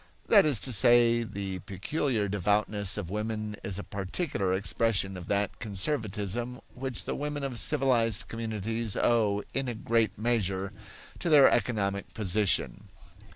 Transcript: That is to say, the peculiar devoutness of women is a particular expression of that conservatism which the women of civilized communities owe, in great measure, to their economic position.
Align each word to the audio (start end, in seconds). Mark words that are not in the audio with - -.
That 0.29 0.47
is 0.47 0.59
to 0.61 0.73
say, 0.73 1.21
the 1.21 1.59
peculiar 1.59 2.27
devoutness 2.27 2.97
of 2.97 3.11
women 3.11 3.55
is 3.63 3.77
a 3.77 3.83
particular 3.83 4.55
expression 4.55 5.15
of 5.15 5.27
that 5.27 5.59
conservatism 5.59 6.59
which 6.73 7.05
the 7.05 7.13
women 7.13 7.43
of 7.43 7.59
civilized 7.59 8.27
communities 8.27 8.97
owe, 8.97 9.43
in 9.53 9.71
great 9.83 10.17
measure, 10.17 10.73
to 11.19 11.29
their 11.29 11.51
economic 11.51 12.15
position. 12.15 12.85